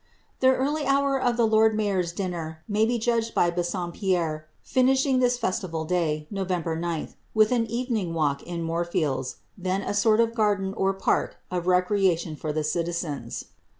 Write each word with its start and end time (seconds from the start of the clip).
"^ 0.37 0.39
The 0.39 0.47
early 0.51 0.87
hour 0.87 1.21
of 1.21 1.37
the 1.37 1.45
lord 1.45 1.75
mayor's 1.75 2.11
dinner 2.11 2.63
may 2.67 2.87
be 2.87 2.97
judged 2.97 3.35
by 3.35 3.51
Bassompierre 3.51 4.47
finishing 4.63 5.19
this 5.19 5.37
festival 5.37 5.85
day 5.85 6.25
(Nov. 6.31 6.47
0) 6.47 7.07
with 7.35 7.51
an 7.51 7.67
evening 7.67 8.15
walk 8.15 8.41
in 8.41 8.63
Moorfields, 8.63 9.35
then 9.55 9.83
a 9.83 9.93
sort 9.93 10.19
of 10.19 10.33
garden 10.33 10.73
or 10.73 10.91
park 10.95 11.37
of 11.51 11.67
recreation 11.67 12.35
for 12.35 12.51
the 12.51 12.63
citizens. 12.63 13.45